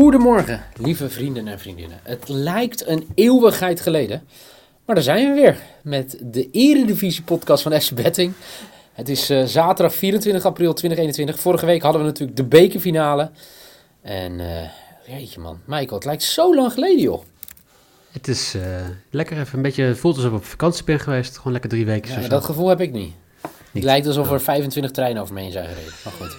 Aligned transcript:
Goedemorgen, 0.00 0.64
lieve 0.76 1.10
vrienden 1.10 1.48
en 1.48 1.58
vriendinnen. 1.58 2.00
Het 2.02 2.28
lijkt 2.28 2.86
een 2.86 3.08
eeuwigheid 3.14 3.80
geleden, 3.80 4.22
maar 4.84 4.94
daar 4.94 5.04
zijn 5.04 5.28
we 5.28 5.40
weer 5.40 5.56
met 5.82 6.18
de 6.20 6.50
Eredivisie 6.50 7.22
podcast 7.22 7.62
van 7.62 7.80
FC 7.80 7.92
Betting. 7.94 8.32
Het 8.92 9.08
is 9.08 9.30
uh, 9.30 9.44
zaterdag 9.44 9.94
24 9.94 10.44
april 10.44 10.72
2021. 10.72 11.40
Vorige 11.40 11.66
week 11.66 11.82
hadden 11.82 12.00
we 12.00 12.06
natuurlijk 12.06 12.36
de 12.36 12.44
bekerfinale. 12.44 13.30
En 14.02 14.32
uh, 14.38 14.46
jeetje 15.06 15.40
man, 15.40 15.60
Michael, 15.64 15.94
het 15.94 16.04
lijkt 16.04 16.22
zo 16.22 16.54
lang 16.54 16.72
geleden 16.72 17.00
joh. 17.00 17.22
Het 18.10 18.28
is 18.28 18.54
uh, 18.54 18.62
lekker 19.10 19.38
even 19.38 19.56
een 19.56 19.62
beetje, 19.62 19.94
voelt 19.94 20.16
alsof 20.16 20.30
ik 20.30 20.36
op 20.36 20.44
vakantie 20.44 20.84
ben 20.84 21.00
geweest. 21.00 21.36
Gewoon 21.36 21.52
lekker 21.52 21.70
drie 21.70 21.86
weken. 21.86 22.22
Ja, 22.22 22.28
dat 22.28 22.44
gevoel 22.44 22.68
heb 22.68 22.80
ik 22.80 22.92
niet. 22.92 23.12
niet. 23.42 23.52
Het 23.72 23.82
lijkt 23.82 24.06
alsof 24.06 24.30
er 24.30 24.40
25 24.40 24.92
treinen 24.92 25.22
over 25.22 25.34
me 25.34 25.40
heen 25.40 25.52
zijn 25.52 25.68
gereden. 25.68 25.92
Maar 26.04 26.12
goed. 26.12 26.36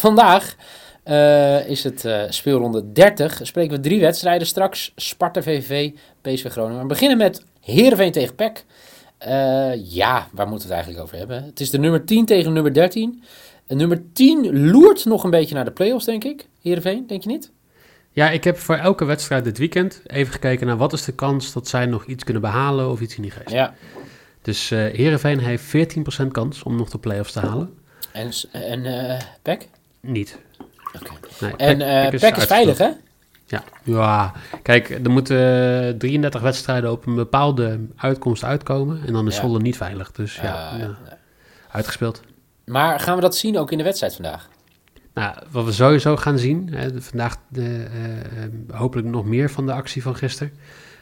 vandaag 0.00 0.56
uh, 1.04 1.68
is 1.68 1.84
het 1.84 2.04
uh, 2.04 2.22
speelronde 2.28 2.92
30. 2.92 3.40
Spreken 3.42 3.76
we 3.76 3.82
drie 3.82 4.00
wedstrijden 4.00 4.46
straks. 4.46 4.92
Sparta 4.96 5.42
VVV, 5.42 5.90
PSV 6.20 6.50
Groningen. 6.50 6.82
We 6.82 6.88
beginnen 6.88 7.18
met 7.18 7.44
Heerenveen 7.60 8.12
tegen 8.12 8.34
PEC. 8.34 8.64
Uh, 9.26 9.92
ja, 9.94 10.28
waar 10.32 10.48
moeten 10.48 10.68
we 10.68 10.74
het 10.74 10.84
eigenlijk 10.84 11.00
over 11.00 11.16
hebben? 11.16 11.44
Het 11.44 11.60
is 11.60 11.70
de 11.70 11.78
nummer 11.78 12.04
10 12.04 12.26
tegen 12.26 12.52
nummer 12.52 12.74
13. 12.74 13.22
En 13.66 13.76
nummer 13.76 14.02
10 14.12 14.70
loert 14.70 15.04
nog 15.04 15.24
een 15.24 15.30
beetje 15.30 15.54
naar 15.54 15.64
de 15.64 15.70
play-offs, 15.70 16.04
denk 16.04 16.24
ik. 16.24 16.46
Heerenveen, 16.62 17.06
denk 17.06 17.22
je 17.22 17.28
niet? 17.28 17.50
Ja, 18.12 18.30
ik 18.30 18.44
heb 18.44 18.58
voor 18.58 18.76
elke 18.76 19.04
wedstrijd 19.04 19.44
dit 19.44 19.58
weekend 19.58 20.02
even 20.06 20.32
gekeken 20.32 20.66
naar 20.66 20.76
wat 20.76 20.92
is 20.92 21.04
de 21.04 21.12
kans 21.12 21.52
dat 21.52 21.68
zij 21.68 21.86
nog 21.86 22.06
iets 22.06 22.24
kunnen 22.24 22.42
behalen 22.42 22.90
of 22.90 23.00
iets 23.00 23.16
in 23.16 23.22
die 23.22 23.30
geest. 23.30 23.50
Ja. 23.50 23.74
Dus 24.42 24.70
uh, 24.70 24.78
Heerenveen 24.78 25.38
heeft 25.38 25.64
14% 26.24 26.26
kans 26.30 26.62
om 26.62 26.76
nog 26.76 26.90
de 26.90 26.98
play-offs 26.98 27.32
te 27.32 27.40
halen. 27.40 27.74
En, 28.12 28.30
en 28.52 28.84
uh, 28.84 29.20
PEC? 29.42 29.68
Niet. 30.00 30.38
Okay. 30.94 31.16
Nee, 31.40 31.56
en 31.56 31.80
uh, 31.80 32.08
PEC, 32.10 32.20
PEC 32.20 32.36
is, 32.36 32.42
is 32.42 32.48
veilig, 32.48 32.78
hè? 32.78 32.90
Ja. 33.46 33.62
ja, 33.82 34.32
kijk, 34.62 34.90
er 34.90 35.10
moeten 35.10 35.98
33 35.98 36.40
wedstrijden 36.40 36.90
op 36.90 37.06
een 37.06 37.14
bepaalde 37.14 37.80
uitkomst 37.96 38.44
uitkomen. 38.44 39.00
En 39.06 39.12
dan 39.12 39.26
is 39.26 39.34
ja. 39.34 39.40
Zwolle 39.40 39.60
niet 39.60 39.76
veilig. 39.76 40.12
Dus 40.12 40.36
ja, 40.36 40.72
uh, 40.74 40.78
ja. 40.78 40.86
Nee. 40.86 40.94
uitgespeeld. 41.70 42.20
Maar 42.64 43.00
gaan 43.00 43.14
we 43.14 43.20
dat 43.20 43.36
zien 43.36 43.58
ook 43.58 43.70
in 43.72 43.78
de 43.78 43.84
wedstrijd 43.84 44.14
vandaag? 44.14 44.48
Nou, 45.14 45.34
wat 45.50 45.64
we 45.64 45.72
sowieso 45.72 46.16
gaan 46.16 46.38
zien, 46.38 46.68
hè, 46.72 47.00
vandaag 47.00 47.36
de, 47.48 47.86
uh, 48.70 48.76
hopelijk 48.78 49.08
nog 49.08 49.24
meer 49.24 49.50
van 49.50 49.66
de 49.66 49.72
actie 49.72 50.02
van 50.02 50.16
gisteren. 50.16 50.52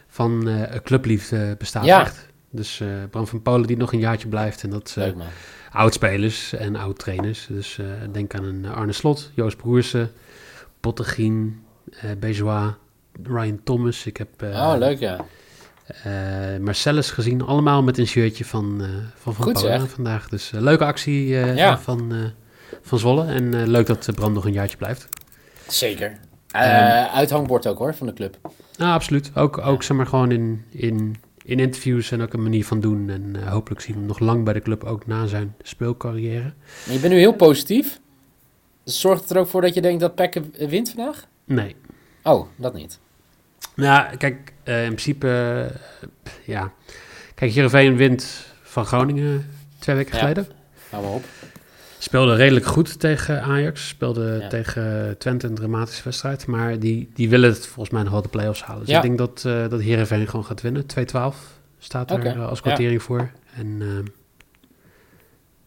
Van 0.07 0.47
uh, 0.47 0.63
clubliefde 0.83 1.55
bestaat 1.57 1.85
ja. 1.85 2.01
echt. 2.01 2.27
Dus 2.51 2.79
uh, 2.79 2.87
Bram 3.09 3.27
van 3.27 3.41
Polen 3.41 3.67
die 3.67 3.77
nog 3.77 3.93
een 3.93 3.99
jaartje 3.99 4.27
blijft. 4.27 4.63
En 4.63 4.69
dat 4.69 4.95
man. 4.97 5.27
oud-spelers 5.71 6.53
en 6.53 6.75
oud-trainers. 6.75 7.47
Dus 7.49 7.77
uh, 7.77 7.85
denk 8.11 8.35
aan 8.35 8.43
een 8.43 8.65
Arne 8.65 8.91
Slot, 8.91 9.31
Joost 9.33 9.57
Broersen, 9.57 10.11
Pottegien, 10.79 11.63
uh, 11.91 12.11
Bejois, 12.19 12.71
Ryan 13.23 13.59
Thomas. 13.63 14.05
Ik 14.05 14.17
heb 14.17 14.29
oh, 14.41 14.73
leuk 14.77 14.99
ja. 14.99 15.25
Marcellus 16.59 17.11
gezien, 17.11 17.41
allemaal 17.41 17.83
met 17.83 17.97
een 17.97 18.07
shirtje 18.07 18.45
van 18.45 18.81
Van, 19.15 19.33
van 19.33 19.43
Goed, 19.43 19.53
Polen 19.53 19.79
zeg. 19.79 19.89
vandaag. 19.89 20.29
Dus 20.29 20.51
leuke 20.53 20.85
actie 20.85 21.27
Ja. 21.27 21.79
van, 21.79 22.31
van 22.81 22.99
Zwolle. 22.99 23.25
En 23.25 23.67
leuk 23.67 23.87
dat 23.87 24.09
Bram 24.15 24.33
nog 24.33 24.45
een 24.45 24.53
jaartje 24.53 24.77
blijft. 24.77 25.07
Zeker. 25.67 26.17
Uh, 26.55 27.13
uithangbord 27.15 27.67
ook 27.67 27.77
hoor, 27.77 27.95
van 27.95 28.07
de 28.07 28.13
club. 28.13 28.37
Nou, 28.77 28.93
absoluut. 28.93 29.31
Ook, 29.35 29.57
ook 29.57 29.83
zeg 29.83 29.97
maar 29.97 30.07
gewoon 30.07 30.31
in, 30.31 30.65
in, 30.69 31.15
in 31.43 31.59
interviews 31.59 32.11
en 32.11 32.21
ook 32.21 32.33
een 32.33 32.43
manier 32.43 32.65
van 32.65 32.79
doen. 32.79 33.09
En 33.09 33.33
uh, 33.37 33.47
hopelijk 33.51 33.81
zien 33.81 33.93
we 33.93 33.99
hem 33.99 34.07
nog 34.07 34.19
lang 34.19 34.43
bij 34.43 34.53
de 34.53 34.61
club, 34.61 34.83
ook 34.83 35.07
na 35.07 35.25
zijn 35.25 35.55
speelcarrière. 35.61 36.53
Je 36.89 36.99
bent 36.99 37.13
nu 37.13 37.19
heel 37.19 37.33
positief. 37.35 37.99
Zorgt 38.83 39.21
het 39.21 39.29
er 39.31 39.37
ook 39.37 39.47
voor 39.47 39.61
dat 39.61 39.73
je 39.73 39.81
denkt 39.81 39.99
dat 39.99 40.15
Peck 40.15 40.41
wint 40.57 40.89
vandaag? 40.95 41.27
Nee. 41.45 41.75
Oh, 42.23 42.47
dat 42.55 42.73
niet. 42.73 42.99
Nou, 43.75 44.17
kijk, 44.17 44.53
uh, 44.65 44.79
in 44.81 44.85
principe, 44.93 45.27
ja. 46.45 46.71
Kijk, 47.35 47.51
Heerenveen 47.51 47.95
wint 47.95 48.45
van 48.61 48.85
Groningen 48.85 49.49
twee 49.79 49.95
weken 49.95 50.13
Ja. 50.13 50.19
geleden. 50.19 50.47
Hou 50.89 51.03
maar 51.03 51.13
op. 51.13 51.23
Speelde 52.03 52.35
redelijk 52.35 52.65
goed 52.65 52.99
tegen 52.99 53.41
Ajax. 53.41 53.87
Speelde 53.87 54.37
Ja. 54.41 54.47
tegen 54.47 55.15
Twente 55.17 55.47
een 55.47 55.55
dramatische 55.55 56.03
wedstrijd. 56.03 56.47
Maar 56.47 56.79
die, 56.79 57.09
die 57.13 57.29
willen 57.29 57.49
het 57.49 57.67
volgens 57.67 57.89
mij 57.89 58.03
nog 58.03 58.11
wel 58.11 58.21
de 58.21 58.27
play-offs 58.27 58.63
halen. 58.63 58.81
Dus 58.81 58.89
Ja. 58.89 58.95
ik 58.95 59.01
denk 59.01 59.17
dat, 59.17 59.43
uh, 59.47 59.67
dat 59.69 59.81
Heerenveen 59.81 60.27
gewoon 60.27 60.45
gaat 60.45 60.61
winnen. 60.61 60.85
2-12 60.85 61.35
staat 61.79 62.11
er 62.11 62.25
uh, 62.25 62.47
als 62.47 62.57
ja. 62.57 62.63
kwartering 62.63 63.03
voor. 63.03 63.29
En 63.55 63.67
uh, 63.81 63.87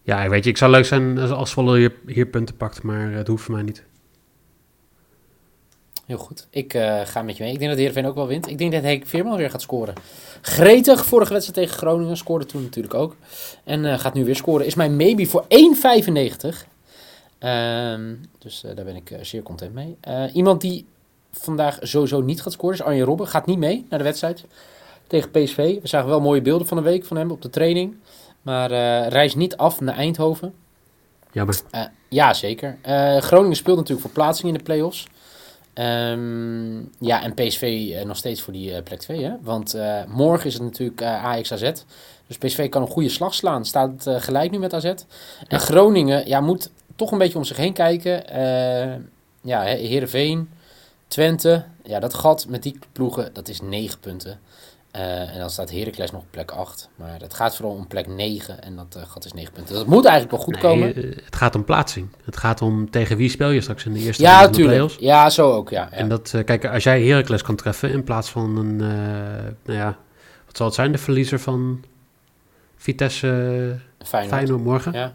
ja, 0.01 0.29
weet 0.29 0.43
je, 0.43 0.49
ik 0.49 0.57
zou 0.57 0.71
leuk 0.71 0.85
zijn 0.85 1.17
als, 1.17 1.29
als 1.31 1.51
Zwolle 1.51 1.77
hier, 1.77 1.93
hier 2.05 2.25
punten 2.25 2.55
pakt. 2.55 2.83
Maar 2.83 3.11
het 3.11 3.27
hoeft 3.27 3.43
voor 3.43 3.53
mij 3.53 3.63
niet. 3.63 3.83
Heel 6.05 6.17
goed. 6.17 6.47
Ik 6.49 6.73
uh, 6.73 7.01
ga 7.03 7.21
met 7.21 7.37
je 7.37 7.43
mee. 7.43 7.51
Ik 7.51 7.57
denk 7.57 7.69
dat 7.69 7.79
Heerenveen 7.79 8.05
ook 8.05 8.15
wel 8.15 8.27
wint. 8.27 8.47
Ik 8.47 8.57
denk 8.57 8.71
dat 8.71 8.81
Henk 8.81 9.05
Veerman 9.05 9.37
weer 9.37 9.49
gaat 9.49 9.61
scoren. 9.61 9.93
Gretig, 10.41 11.05
vorige 11.05 11.33
wedstrijd 11.33 11.59
tegen 11.59 11.77
Groningen. 11.77 12.17
Scoorde 12.17 12.45
toen 12.45 12.63
natuurlijk 12.63 12.93
ook. 12.93 13.15
En 13.63 13.83
uh, 13.83 13.99
gaat 13.99 14.13
nu 14.13 14.25
weer 14.25 14.35
scoren. 14.35 14.65
Is 14.65 14.75
mijn 14.75 14.95
maybe 14.95 15.25
voor 15.25 15.43
1,95. 15.43 15.47
Um, 17.39 18.21
dus 18.39 18.63
uh, 18.63 18.75
daar 18.75 18.85
ben 18.85 18.95
ik 18.95 19.17
zeer 19.21 19.43
content 19.43 19.73
mee. 19.73 19.97
iemand 20.33 20.61
die 20.61 20.85
vandaag 21.31 21.77
sowieso 21.81 22.21
niet 22.21 22.41
gaat 22.41 22.53
scoren 22.53 22.75
is 22.75 22.81
Arjen 22.81 23.05
Robben. 23.05 23.27
Gaat 23.27 23.45
niet 23.45 23.57
mee 23.57 23.85
naar 23.89 23.99
de 23.99 24.05
wedstrijd 24.05 24.45
tegen 25.07 25.31
PSV. 25.31 25.81
We 25.81 25.87
zagen 25.87 26.09
wel 26.09 26.21
mooie 26.21 26.41
beelden 26.41 26.67
van 26.67 26.77
de 26.77 26.83
week 26.83 27.05
van 27.05 27.17
hem 27.17 27.31
op 27.31 27.41
de 27.41 27.49
training. 27.49 27.95
Maar 28.41 28.69
reist 29.07 29.35
niet 29.35 29.57
af 29.57 29.81
naar 29.81 29.95
Eindhoven. 29.95 30.53
Jammer. 31.31 31.61
ja, 32.09 32.33
zeker. 32.33 32.77
Groningen 33.19 33.55
speelt 33.55 33.77
natuurlijk 33.77 34.07
voor 34.07 34.15
plaatsing 34.15 34.47
in 34.47 34.57
de 34.57 34.63
play-offs. 34.63 35.07
Um, 35.79 36.91
ja, 36.99 37.23
en 37.23 37.33
PSV 37.33 37.61
uh, 37.61 38.01
nog 38.03 38.17
steeds 38.17 38.41
voor 38.41 38.53
die 38.53 38.71
uh, 38.71 38.77
plek 38.83 38.99
2. 38.99 39.23
Hè? 39.23 39.31
Want 39.41 39.75
uh, 39.75 40.03
morgen 40.07 40.47
is 40.47 40.53
het 40.53 40.63
natuurlijk 40.63 41.01
Ajax 41.01 41.51
AZ. 41.51 41.71
Dus 42.27 42.37
PSV 42.37 42.69
kan 42.69 42.81
een 42.81 42.87
goede 42.87 43.09
slag 43.09 43.33
slaan. 43.33 43.65
Staat 43.65 44.05
gelijk 44.07 44.51
nu 44.51 44.57
met 44.57 44.73
AZ. 44.73 44.93
En. 45.47 45.59
Groningen 45.59 46.27
ja, 46.27 46.41
moet 46.41 46.69
toch 46.95 47.11
een 47.11 47.17
beetje 47.17 47.37
om 47.37 47.43
zich 47.43 47.57
heen 47.57 47.73
kijken. 47.73 48.23
ja, 49.41 49.61
Heerenveen, 49.61 50.49
Twente. 51.07 51.63
Ja, 51.83 51.99
dat 51.99 52.13
gat 52.13 52.45
met 52.47 52.63
die 52.63 52.79
ploegen, 52.91 53.33
dat 53.33 53.47
is 53.47 53.61
9 53.61 53.99
punten. 53.99 54.39
Uh, 54.95 55.33
en 55.33 55.39
dan 55.39 55.49
staat 55.49 55.71
Heracles 55.71 56.11
nog 56.11 56.21
op 56.21 56.27
plek 56.31 56.51
8. 56.51 56.89
Maar 56.95 57.19
het 57.21 57.33
gaat 57.33 57.55
vooral 57.55 57.75
om 57.75 57.87
plek 57.87 58.07
9. 58.07 58.61
En 58.61 58.75
dat 58.75 58.95
uh, 58.97 59.03
gat 59.07 59.25
is 59.25 59.33
9 59.33 59.53
punten. 59.53 59.75
Dat 59.75 59.85
moet 59.85 60.05
eigenlijk 60.05 60.35
wel 60.35 60.43
goed 60.43 60.57
komen. 60.57 61.05
Uh, 61.05 61.15
het 61.25 61.35
gaat 61.35 61.55
om 61.55 61.63
plaatsing. 61.63 62.07
Het 62.23 62.37
gaat 62.37 62.61
om 62.61 62.89
tegen 62.89 63.17
wie 63.17 63.29
speel 63.29 63.49
je 63.49 63.61
straks 63.61 63.85
in 63.85 63.93
de 63.93 63.99
eerste 63.99 64.23
Ja, 64.23 64.41
natuurlijk. 64.41 64.91
Ja, 64.99 65.29
zo 65.29 65.51
ook. 65.51 65.69
Ja, 65.69 65.87
ja. 65.91 65.97
En 65.97 66.09
dat, 66.09 66.31
uh, 66.35 66.43
kijk, 66.43 66.65
als 66.65 66.83
jij 66.83 67.03
Heracles 67.03 67.41
kan 67.41 67.55
treffen 67.55 67.91
in 67.91 68.03
plaats 68.03 68.29
van 68.29 68.57
een, 68.57 68.75
nou 68.75 69.79
ja, 69.79 69.97
wat 70.45 70.57
zal 70.57 70.65
het 70.65 70.75
zijn, 70.75 70.91
de 70.91 70.97
verliezer 70.97 71.39
van 71.39 71.83
Vitesse 72.77 73.27
Feyenoord, 74.03 74.33
Feyenoord 74.33 74.63
morgen? 74.63 74.93
Ja. 74.93 75.13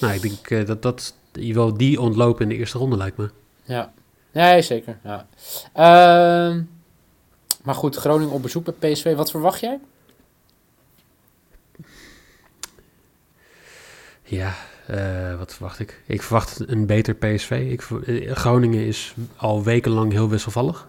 Nou, 0.00 0.14
ik 0.14 0.22
denk 0.22 0.66
dat, 0.66 0.82
dat 0.82 1.14
je 1.32 1.54
wel 1.54 1.76
die 1.76 2.00
ontlopen 2.00 2.42
in 2.42 2.48
de 2.48 2.56
eerste 2.56 2.78
ronde 2.78 2.96
lijkt 2.96 3.16
me. 3.16 3.30
Ja, 3.64 3.92
nee, 4.32 4.62
zeker. 4.62 4.98
Ja. 5.04 5.26
Uh, 5.76 6.62
maar 7.66 7.74
goed, 7.74 7.96
Groningen 7.96 8.32
op 8.32 8.42
bezoek 8.42 8.64
bij 8.64 8.92
PSV. 8.92 9.14
Wat 9.14 9.30
verwacht 9.30 9.60
jij? 9.60 9.78
Ja, 14.22 14.54
uh, 14.90 15.38
wat 15.38 15.54
verwacht 15.54 15.78
ik? 15.78 16.02
Ik 16.06 16.22
verwacht 16.22 16.68
een 16.68 16.86
beter 16.86 17.14
PSV. 17.14 17.66
Ik, 17.70 17.88
uh, 17.88 18.32
Groningen 18.32 18.86
is 18.86 19.14
al 19.36 19.64
wekenlang 19.64 20.12
heel 20.12 20.28
wisselvallig. 20.28 20.88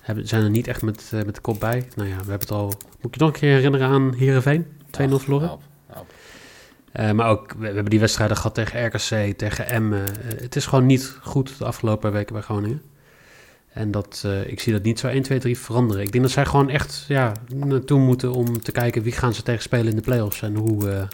Hebben, 0.00 0.28
zijn 0.28 0.42
er 0.42 0.50
niet 0.50 0.66
echt 0.66 0.82
met, 0.82 1.10
uh, 1.14 1.22
met 1.22 1.34
de 1.34 1.40
kop 1.40 1.60
bij. 1.60 1.88
Nou 1.94 2.08
ja, 2.08 2.14
we 2.14 2.30
hebben 2.30 2.38
het 2.38 2.50
al... 2.50 2.72
Moet 3.00 3.14
je 3.14 3.20
nog 3.20 3.28
een 3.28 3.40
keer 3.40 3.54
herinneren 3.54 3.88
aan 3.88 4.14
Heerenveen? 4.14 4.66
2-0 4.66 4.68
verloren. 4.90 5.46
Help, 5.46 5.62
help. 5.86 6.12
Uh, 6.92 7.10
maar 7.10 7.28
ook, 7.28 7.52
we, 7.52 7.58
we, 7.58 7.66
hebben 7.66 7.90
die 7.90 8.00
wedstrijden 8.00 8.36
gehad 8.36 8.54
tegen 8.54 8.86
RKC, 8.86 9.38
tegen 9.38 9.68
Emmen. 9.68 10.04
Het 10.24 10.56
is 10.56 10.66
gewoon 10.66 10.86
niet 10.86 11.18
goed 11.22 11.58
de 11.58 11.64
afgelopen 11.64 12.12
weken 12.12 12.32
bij 12.32 12.42
Groningen. 12.42 12.82
En 13.76 13.90
dat, 13.90 14.22
uh, 14.26 14.46
ik 14.46 14.60
zie 14.60 14.72
dat 14.72 14.82
niet 14.82 14.98
zo 14.98 15.06
1, 15.08 15.22
2, 15.22 15.38
3 15.38 15.58
veranderen. 15.58 16.02
Ik 16.02 16.12
denk 16.12 16.24
dat 16.24 16.32
zij 16.32 16.44
gewoon 16.46 16.68
echt 16.70 17.04
ja, 17.08 17.32
naartoe 17.54 17.98
moeten 18.00 18.32
om 18.32 18.62
te 18.62 18.72
kijken 18.72 19.02
wie 19.02 19.12
gaan 19.12 19.34
ze 19.34 19.42
tegen 19.42 19.62
spelen 19.62 19.86
in 19.90 19.96
de 19.96 20.02
play-offs. 20.02 20.42
En 20.42 20.54
hoe, 20.56 21.08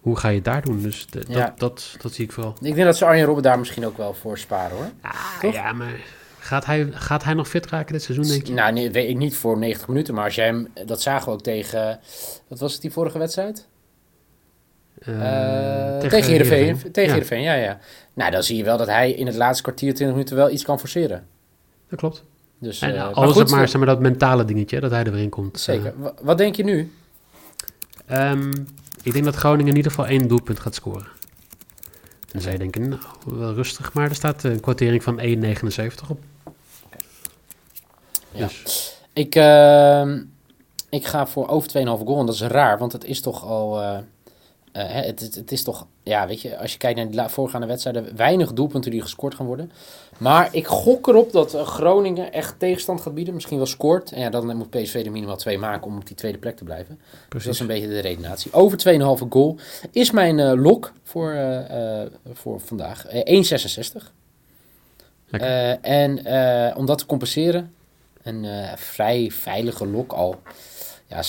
hoe 0.00 0.16
ga 0.16 0.28
je 0.28 0.34
het 0.34 0.44
daar 0.44 0.62
doen? 0.62 0.82
Dus 0.82 1.06
de- 1.06 1.24
Ja. 1.28 1.38
dat, 1.46 1.58
dat, 1.58 1.96
dat 2.02 2.12
zie 2.12 2.24
ik 2.24 2.32
vooral. 2.32 2.54
Ik 2.60 2.74
denk 2.74 2.86
dat 2.86 2.96
ze 2.96 3.04
Arjen 3.04 3.24
Robben 3.24 3.42
daar 3.42 3.58
misschien 3.58 3.86
ook 3.86 3.96
wel 3.96 4.14
voor 4.14 4.38
sparen 4.38 4.76
hoor. 4.76 4.90
Ah, 5.00 5.52
ja, 5.52 5.72
maar 5.72 6.00
gaat 6.38 6.64
hij, 6.66 6.88
gaat 6.92 7.24
hij 7.24 7.34
nog 7.34 7.48
fit 7.48 7.66
raken 7.66 7.92
dit 7.92 8.02
seizoen, 8.02 8.26
denk 8.28 8.46
je? 8.46 8.52
Nou, 8.52 8.72
nee, 8.72 8.90
weet 8.90 9.08
ik 9.08 9.16
niet 9.16 9.36
voor 9.36 9.58
90 9.58 9.88
minuten, 9.88 10.14
maar 10.14 10.24
als 10.24 10.34
jij 10.34 10.46
hem, 10.46 10.68
dat 10.86 11.02
zagen 11.02 11.26
we 11.26 11.32
ook 11.32 11.42
tegen, 11.42 12.00
wat 12.48 12.58
was 12.58 12.72
het 12.72 12.82
die 12.82 12.92
vorige 12.92 13.18
wedstrijd? 13.18 13.66
Eh, 15.00 15.94
Eh, 15.94 15.98
tegen 16.00 16.22
Heerenveen. 16.22 16.58
Heerenveen. 16.58 16.92
Tegen 16.92 17.08
Ja, 17.08 17.14
Heerenveen, 17.14 17.42
ja, 17.42 17.54
ja. 17.54 17.78
Nou, 18.14 18.30
dan 18.30 18.42
zie 18.42 18.56
je 18.56 18.64
wel 18.64 18.76
dat 18.76 18.86
hij 18.86 19.12
in 19.12 19.26
het 19.26 19.36
laatste 19.36 19.62
kwartier, 19.62 19.94
20 19.94 20.16
minuten 20.16 20.36
wel 20.36 20.50
iets 20.50 20.64
kan 20.64 20.78
forceren. 20.78 21.26
Dat 21.88 21.98
klopt. 21.98 22.24
Dus, 22.58 22.80
En, 22.80 22.94
eh, 22.94 23.12
al 23.12 23.34
maar 23.34 23.48
maar, 23.50 23.68
zeg 23.68 23.76
maar 23.76 23.86
dat 23.86 24.00
mentale 24.00 24.44
dingetje, 24.44 24.80
dat 24.80 24.90
hij 24.90 25.04
er 25.04 25.12
weer 25.12 25.22
in 25.22 25.28
komt. 25.28 25.60
Zeker. 25.60 25.92
Wa- 25.96 26.14
Wat 26.22 26.38
denk 26.38 26.54
je 26.56 26.64
nu? 26.64 26.92
Eh, 28.06 28.30
ehm, 28.30 28.52
ik 29.02 29.12
denk 29.12 29.24
dat 29.24 29.34
Groningen 29.34 29.70
in 29.70 29.76
ieder 29.76 29.90
geval 29.90 30.06
één 30.06 30.28
doelpunt 30.28 30.60
gaat 30.60 30.74
scoren. 30.74 31.06
En 32.32 32.52
je 32.52 32.58
denken, 32.58 32.88
nou, 32.88 33.02
wel 33.24 33.54
rustig. 33.54 33.92
Maar 33.92 34.08
er 34.08 34.14
staat 34.14 34.42
een 34.42 34.60
kwartering 34.60 35.02
van 35.02 35.20
1,79 35.20 36.10
op. 36.10 36.20
Ja. 38.32 38.46
Dus 38.46 38.96
Ik, 39.12 39.34
ehm, 39.34 40.20
ik 40.88 41.06
ga 41.06 41.26
voor 41.26 41.48
over 41.48 41.68
2,5 41.68 42.04
goal. 42.04 42.20
En 42.20 42.26
dat 42.26 42.34
is 42.34 42.40
raar, 42.40 42.78
want 42.78 42.92
het 42.92 43.04
is 43.04 43.20
toch 43.20 43.44
al... 43.44 43.82
eh, 44.78 45.04
het, 45.06 45.20
het, 45.20 45.34
het 45.34 45.52
is 45.52 45.62
toch... 45.62 45.86
Ja, 46.02 46.26
weet 46.26 46.42
je, 46.42 46.58
als 46.58 46.72
je 46.72 46.78
kijkt 46.78 47.14
naar 47.14 47.26
de 47.26 47.32
voorgaande 47.32 47.66
wedstrijden... 47.66 48.16
weinig 48.16 48.52
doelpunten 48.52 48.90
die 48.90 49.02
gescoord 49.02 49.34
gaan 49.34 49.46
worden. 49.46 49.72
Maar 50.18 50.48
ik 50.52 50.66
gok 50.66 51.06
erop 51.06 51.32
dat 51.32 51.54
eh, 51.54 51.66
Groningen 51.66 52.32
echt 52.32 52.58
tegenstand 52.58 53.00
gaat 53.00 53.14
bieden. 53.14 53.34
Misschien 53.34 53.56
wel 53.56 53.66
scoort. 53.66 54.12
En 54.12 54.20
ja, 54.20 54.30
dan 54.30 54.56
moet 54.56 54.70
PSV 54.70 55.02
er 55.04 55.12
minimaal 55.12 55.36
twee 55.36 55.58
maken 55.58 55.86
om 55.86 55.96
op 55.96 56.06
die 56.06 56.16
tweede 56.16 56.38
plek 56.38 56.56
te 56.56 56.64
blijven. 56.64 57.00
Dus 57.28 57.44
dat 57.44 57.54
is 57.54 57.60
een 57.60 57.66
beetje 57.66 57.88
de 57.88 58.00
redenatie. 58.00 58.52
Over 58.52 58.78
2,5 59.22 59.28
goal 59.28 59.56
is 59.90 60.10
mijn 60.10 60.38
eh 60.38 60.52
lok 60.54 60.92
voor, 61.02 61.36
voor 62.32 62.60
vandaag. 62.60 63.06
Eh, 63.06 63.42
1,66. 63.42 64.12
Lekker. 65.28 65.50
Eh, 65.50 66.08
en 66.08 66.18
om 66.76 66.86
dat 66.86 66.98
te 66.98 67.06
compenseren, 67.06 67.74
een 68.22 68.46
vrij 68.76 69.30
veilige 69.30 69.86
lok 69.86 70.12
al. 70.12 70.40
Ja, 71.06 71.22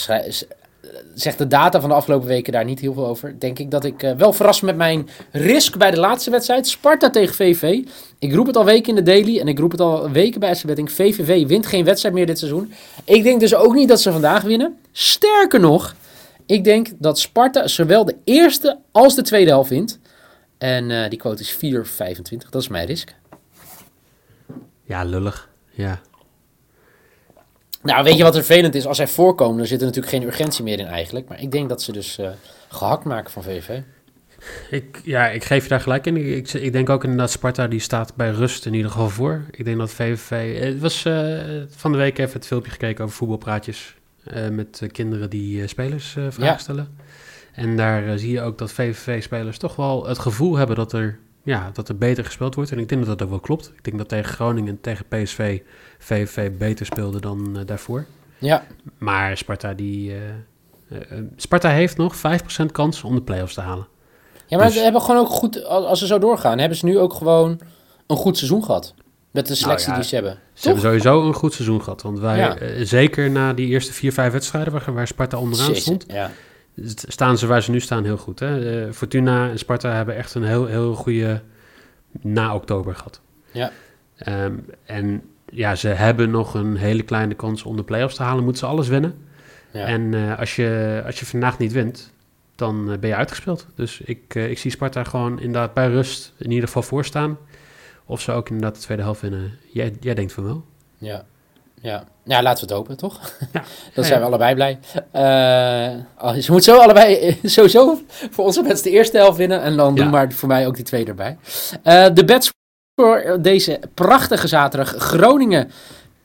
zegt 1.14 1.38
de 1.38 1.48
data 1.48 1.80
van 1.80 1.90
de 1.90 1.96
afgelopen 1.96 2.28
weken 2.28 2.54
daar 2.54 2.66
niet 2.66 2.80
heel 2.80 2.94
veel 2.94 3.08
over. 3.08 3.40
Denk 3.40 3.60
ik 3.60 3.72
dat 3.72 3.84
ik 3.84 4.04
eh, 4.04 4.12
wel 4.12 4.34
verras 4.34 4.62
met 4.62 4.76
mijn 4.76 5.10
risk 5.32 5.78
bij 5.78 5.92
de 5.92 6.00
laatste 6.00 6.32
wedstrijd. 6.32 6.68
Sparta 6.68 7.10
tegen 7.10 7.36
VV. 7.36 7.80
Ik 8.20 8.34
roep 8.34 8.48
het 8.48 8.56
al 8.56 8.66
weken 8.66 8.90
in 8.90 8.96
de 8.96 9.12
daily 9.12 9.40
en 9.40 9.48
ik 9.48 9.60
roep 9.60 9.72
het 9.72 9.82
al 9.82 10.12
weken 10.12 10.40
bij 10.40 10.56
SC. 10.56 10.66
VVV 10.86 11.48
wint 11.48 11.66
geen 11.66 11.86
wedstrijd 11.86 12.16
meer 12.16 12.26
dit 12.26 12.40
seizoen. 12.40 12.74
Ik 13.04 13.24
denk 13.24 13.40
dus 13.40 13.56
ook 13.56 13.74
niet 13.74 13.88
dat 13.88 14.02
ze 14.02 14.12
vandaag 14.12 14.44
winnen. 14.44 14.78
Sterker 14.92 15.60
nog, 15.60 15.96
ik 16.46 16.64
denk 16.64 16.88
dat 16.98 17.20
Sparta 17.20 17.68
zowel 17.68 18.06
de 18.06 18.16
eerste 18.24 18.80
als 18.92 19.16
de 19.16 19.22
tweede 19.22 19.50
helft 19.50 19.70
wint. 19.70 20.00
En 20.58 20.92
eh, 20.92 21.10
die 21.10 21.20
quote 21.20 21.42
is 21.42 21.56
4,25. 21.56 22.50
Dat 22.50 22.62
is 22.62 22.68
mijn 22.68 22.86
risk. 22.86 23.16
Ja, 24.84 25.04
lullig. 25.04 25.50
Ja. 25.70 26.02
Nou, 27.82 28.04
weet 28.04 28.18
je 28.18 28.24
wat 28.24 28.36
vervelend 28.36 28.76
is? 28.76 28.86
Als 28.86 28.98
zij 28.98 29.08
voorkomen, 29.08 29.58
dan 29.58 29.66
zit 29.66 29.80
er 29.80 29.86
natuurlijk 29.86 30.14
geen 30.14 30.24
urgentie 30.24 30.64
meer 30.64 30.80
in 30.80 30.88
eigenlijk. 30.88 31.28
Maar 31.30 31.42
ik 31.42 31.52
denk 31.52 31.70
dat 31.70 31.82
ze 31.82 31.92
dus 31.92 32.18
eh, 32.18 32.30
gehakt 32.68 33.04
maken 33.04 33.32
van 33.32 33.44
VV. 33.44 33.80
Ik, 34.70 35.02
ja, 35.04 35.28
ik 35.30 35.44
geef 35.44 35.64
je 35.64 35.70
daar 35.70 35.82
gelijk 35.82 36.06
in. 36.06 36.18
Ik, 36.18 36.26
ik, 36.26 36.54
ik 36.62 36.72
denk 36.72 36.90
ook 36.90 37.04
inderdaad 37.04 37.32
Sparta, 37.32 37.68
die 37.68 37.80
staat 37.80 38.16
bij 38.16 38.30
rust 38.32 38.66
in 38.66 38.74
ieder 38.74 38.92
geval 38.92 39.10
voor. 39.10 39.42
Ik 39.52 39.66
denk 39.66 39.78
dat 39.78 39.92
VVV... 39.92 40.60
Het 40.64 40.80
was 40.80 41.06
eh, 41.06 41.40
van 41.70 41.92
de 41.92 41.98
week 41.98 42.18
even 42.18 42.34
het 42.34 42.48
filmpje 42.48 42.72
gekeken 42.72 43.04
over 43.04 43.16
voetbalpraatjes. 43.16 43.96
eh, 44.24 44.48
met 44.50 44.82
kinderen 44.92 45.30
die 45.30 45.68
spelers 45.68 46.12
vragen 46.12 46.44
Ja. 46.44 46.58
stellen. 46.58 46.98
En 47.54 47.78
daar 47.78 48.18
zie 48.20 48.32
je 48.32 48.42
ook 48.42 48.58
dat 48.58 48.72
VVV-spelers 48.72 49.58
toch 49.58 49.76
wel 49.76 50.08
het 50.08 50.20
gevoel 50.20 50.56
hebben 50.58 50.76
dat 50.76 50.94
er, 50.94 51.18
ja, 51.44 51.70
dat 51.74 51.90
er 51.90 51.98
beter 51.98 52.26
gespeeld 52.26 52.56
wordt. 52.56 52.72
En 52.72 52.80
ik 52.80 52.90
denk 52.90 53.06
dat 53.06 53.18
dat 53.18 53.22
ook 53.28 53.34
wel 53.34 53.40
klopt. 53.40 53.72
Ik 53.76 53.84
denk 53.84 53.98
dat 53.98 54.10
tegen 54.10 54.34
Groningen 54.34 54.70
en 54.70 54.82
tegen 54.82 55.06
PSV 55.08 55.60
VVV 55.98 56.52
beter 56.58 56.86
speelde 56.86 57.20
dan 57.22 57.58
eh, 57.60 57.66
daarvoor. 57.66 58.06
Ja, 58.38 58.64
Maar 58.98 59.38
Sparta, 59.38 59.74
die, 59.74 60.12
eh, 60.12 60.98
eh, 61.00 61.24
Sparta 61.36 61.70
heeft 61.70 61.98
nog 61.98 62.16
5% 62.16 62.72
kans 62.72 63.04
om 63.04 63.16
de 63.16 63.22
play-offs 63.22 63.54
te 63.54 63.62
halen. 63.62 63.88
ja 64.48 64.58
maar 64.58 64.66
Dus- 64.66 64.76
ze 64.76 64.82
hebben 64.84 65.02
gewoon 65.02 65.22
ook 65.22 65.30
goed, 65.30 65.66
als 65.66 66.00
ze 66.00 66.08
zo 66.08 66.20
doorgaan, 66.20 66.60
hebben 66.60 66.78
ze 66.78 66.86
nu 66.86 67.00
ook 67.00 67.14
gewoon 67.14 67.60
een 68.08 68.16
goed 68.18 68.38
seizoen 68.38 68.64
gehad. 68.64 68.94
Met 69.32 69.48
de 69.48 69.56
selectie 69.56 69.88
Nou 69.88 69.98
ja, 70.00 70.02
die 70.02 70.10
ze 70.10 70.16
hebben. 70.16 70.40
Ze 70.54 70.66
hebben 70.68 70.84
sowieso 70.86 71.28
een 71.28 71.34
goed 71.34 71.54
seizoen 71.54 71.82
gehad. 71.84 72.02
Want 72.02 72.20
wij, 72.20 72.38
Ja. 72.38 72.86
zeker 72.86 73.30
na 73.32 73.54
die 73.54 73.68
eerste 73.68 73.94
vier, 73.94 74.14
vijf 74.14 74.32
wedstrijden 74.32 74.74
waar, 74.74 74.94
waar 74.94 75.08
Sparta 75.08 75.38
onderaan 75.38 75.68
Jezus, 75.68 75.82
stond, 75.84 76.06
Ja. 76.08 76.32
St- 76.84 77.06
staan 77.08 77.38
ze 77.38 77.48
waar 77.48 77.62
ze 77.64 77.72
nu 77.72 77.80
staan 77.80 78.04
heel 78.04 78.18
goed. 78.18 78.40
Hè? 78.40 78.84
Eh, 78.86 78.92
Fortuna 78.94 79.50
en 79.50 79.60
Sparta 79.60 79.92
hebben 79.92 80.16
echt 80.16 80.34
een 80.36 80.44
heel, 80.44 80.66
heel 80.66 80.96
goede 80.96 81.42
na-oktober 82.22 82.96
gehad. 82.96 83.22
Ja. 83.52 83.72
Ehm, 84.16 84.54
en 84.86 85.22
ja, 85.52 85.76
ze 85.76 85.88
hebben 85.88 86.30
nog 86.30 86.54
een 86.54 86.76
hele 86.76 87.04
kleine 87.04 87.34
kans 87.34 87.64
om 87.64 87.76
de 87.76 87.84
play-offs 87.84 88.16
te 88.16 88.24
halen. 88.24 88.44
Moeten 88.44 88.62
ze 88.62 88.68
alles 88.68 88.88
winnen. 88.88 89.16
Ja. 89.72 89.86
En 89.86 90.14
eh, 90.14 90.40
als, 90.40 90.56
je, 90.56 91.02
als 91.06 91.20
je 91.20 91.26
vandaag 91.26 91.58
niet 91.58 91.72
wint, 91.72 92.14
dan 92.56 92.92
eh, 92.92 92.98
ben 92.98 93.10
je 93.10 93.16
uitgespeeld. 93.16 93.68
Dus 93.76 94.02
ik, 94.02 94.36
ik 94.36 94.58
zie 94.58 94.72
Sparta 94.72 95.04
gewoon 95.04 95.40
inderdaad 95.40 95.74
bij 95.74 95.88
rust 95.90 96.34
in 96.38 96.50
ieder 96.52 96.68
geval 96.68 96.82
voorstaan. 96.84 97.38
Of 98.06 98.22
ze 98.22 98.32
ook 98.32 98.50
inderdaad 98.50 98.76
de 98.76 98.82
tweede 98.82 99.04
helft 99.04 99.22
winnen. 99.22 99.52
Jij, 99.74 99.94
jij 100.00 100.14
denkt 100.14 100.34
van 100.34 100.44
wel. 100.44 100.66
Ja. 100.98 101.26
Ja. 101.82 102.04
ja, 102.24 102.42
laten 102.42 102.68
we 102.68 102.74
het 102.74 102.80
hopen, 102.80 102.98
toch? 102.98 103.20
Ja. 103.54 103.64
Dan 103.94 104.04
Ja, 104.04 104.04
zijn 104.04 104.20
we 104.20 104.26
allebei 104.26 104.54
blij. 104.56 104.80
Oh, 106.22 106.34
ze 106.34 106.52
moet 106.52 106.64
zo 106.64 106.78
allebei, 106.78 107.38
sowieso 107.44 108.02
voor 108.30 108.46
onze 108.46 108.64
best 108.64 108.84
de 108.84 108.90
eerste 108.90 109.18
helft 109.18 109.38
winnen. 109.38 109.62
En 109.62 109.76
dan 109.78 109.96
Ja. 109.96 110.02
doen 110.02 110.12
maar 110.12 110.32
voor 110.32 110.48
mij 110.48 110.68
ook 110.68 110.76
die 110.76 110.86
tweede 110.86 111.10
erbij. 111.10 111.38
Eh, 111.84 112.06
de 112.14 112.26
bets 112.26 112.50
voor 112.96 113.38
deze 113.42 113.80
prachtige 113.94 114.48
zaterdag. 114.48 114.96
Groningen 114.98 115.72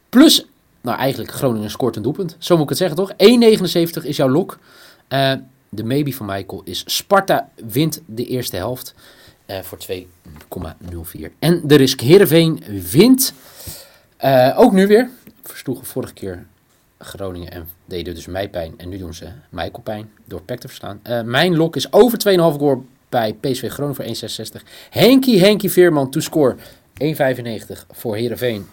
plus, 0.08 0.46
nou 0.80 0.98
eigenlijk 0.98 1.30
Groningen 1.32 1.70
scoort 1.70 1.96
een 1.96 2.02
doelpunt. 2.02 2.36
Zo 2.38 2.54
moet 2.54 2.62
ik 2.62 2.68
het 2.68 2.78
zeggen, 2.78 2.96
toch? 2.96 3.12
1,79 3.16 4.04
is 4.04 4.16
jouw 4.16 4.28
lok. 4.28 4.58
Eh, 5.08 5.32
de 5.68 5.84
maybe 5.84 6.12
van 6.12 6.26
Michael 6.26 6.60
is 6.64 6.82
Sparta 6.86 7.48
wint 7.66 8.00
de 8.06 8.24
eerste 8.24 8.56
helft 8.56 8.94
voor 9.62 9.78
2,04. 9.78 11.32
En 11.38 11.60
de 11.64 11.74
risk 11.74 12.00
Heerenveen 12.00 12.62
wint 12.90 13.32
ook 14.56 14.72
nu 14.72 14.86
weer. 14.86 15.10
Versloegen 15.48 15.86
vorige 15.86 16.12
keer 16.12 16.46
Groningen 16.98 17.50
en 17.50 17.68
deden 17.84 18.14
dus 18.14 18.26
mij 18.26 18.48
pijn. 18.48 18.74
En 18.76 18.88
nu 18.88 18.98
doen 18.98 19.14
ze 19.14 19.28
Michael 19.48 19.82
pijn 19.82 20.10
door 20.24 20.42
Peck 20.42 20.60
te 20.60 20.68
verslaan. 20.68 21.00
Eh, 21.02 21.22
mijn 21.22 21.56
lok 21.56 21.76
is 21.76 21.92
over 21.92 22.18
2,5 22.18 22.58
goal 22.58 22.84
bij 23.08 23.34
PSV 23.40 23.70
Groningen 23.70 23.96
voor 23.96 24.04
1,66. 24.04 24.62
Henkie 24.90 25.40
Henkie 25.40 25.70
Veerman 25.70 26.10
to 26.10 26.20
score 26.20 26.56
1,95 26.98 27.86
voor 27.90 28.16
Heerenveen 28.16 28.66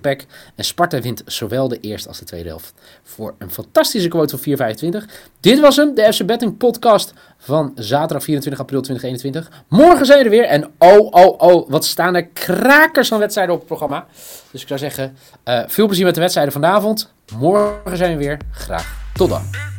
PEC. 0.00 0.26
En 0.54 0.64
Sparta 0.64 1.00
wint 1.00 1.22
zowel 1.26 1.68
de 1.68 1.80
eerste 1.80 2.08
als 2.08 2.18
de 2.18 2.24
tweede 2.24 2.48
helft 2.48 2.72
voor 3.02 3.34
een 3.38 3.50
fantastische 3.50 4.08
quote 4.08 4.38
van 4.38 4.74
4,25. 5.02 5.10
Dit 5.40 5.60
was 5.60 5.76
hem, 5.76 5.94
de 5.94 6.12
FC 6.12 6.26
Betting 6.26 6.56
podcast 6.56 7.12
van 7.38 7.72
zaterdag 7.74 8.24
24 8.24 8.60
april 8.60 8.80
2021. 8.80 9.64
Morgen 9.68 10.06
zijn 10.06 10.18
we 10.18 10.24
er 10.24 10.30
weer 10.30 10.44
en 10.44 10.70
oh, 10.78 11.12
oh, 11.12 11.40
oh, 11.40 11.70
wat 11.70 11.84
staan 11.84 12.14
er 12.14 12.26
krakers 12.26 13.08
van 13.08 13.18
wedstrijden 13.18 13.54
op 13.54 13.60
het 13.60 13.68
programma. 13.68 14.06
Dus 14.50 14.62
ik 14.62 14.68
zou 14.68 14.80
zeggen, 14.80 15.16
eh, 15.44 15.62
veel 15.66 15.86
plezier 15.86 16.04
met 16.04 16.14
de 16.14 16.20
wedstrijden 16.20 16.52
vanavond. 16.52 17.12
Morgen 17.38 17.96
zijn 17.96 18.16
we 18.16 18.24
weer. 18.24 18.38
Graag 18.50 19.10
tot 19.14 19.28
dan. 19.28 19.77